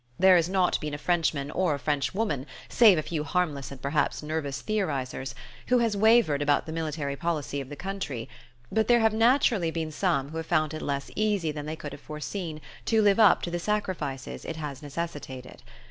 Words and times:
There 0.17 0.35
has 0.35 0.49
not 0.49 0.81
been 0.81 0.95
a 0.95 0.97
Frenchman 0.97 1.51
or 1.51 1.75
a 1.75 1.79
Frenchwoman 1.79 2.47
save 2.69 2.97
a 2.97 3.03
few 3.03 3.23
harmless 3.23 3.69
and 3.71 3.79
perhaps 3.79 4.23
nervous 4.23 4.59
theorizers 4.59 5.35
who 5.67 5.77
has 5.77 5.95
wavered 5.95 6.41
about 6.41 6.65
the 6.65 6.71
military 6.71 7.15
policy 7.15 7.61
of 7.61 7.69
the 7.69 7.75
country; 7.75 8.27
but 8.71 8.87
there 8.87 8.99
have 9.01 9.13
naturally 9.13 9.69
been 9.69 9.91
some 9.91 10.29
who 10.29 10.37
have 10.37 10.47
found 10.47 10.73
it 10.73 10.81
less 10.81 11.11
easy 11.15 11.51
than 11.51 11.67
they 11.67 11.75
could 11.75 11.91
have 11.91 12.01
foreseen 12.01 12.61
to 12.85 12.99
live 13.03 13.19
up 13.19 13.43
to 13.43 13.51
the 13.51 13.59
sacrifices 13.59 14.43
it 14.43 14.55
has 14.55 14.81
necessitated. 14.81 15.61